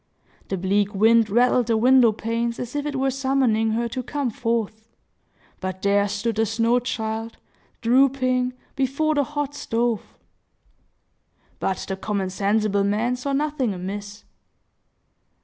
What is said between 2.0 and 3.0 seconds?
panes, as if it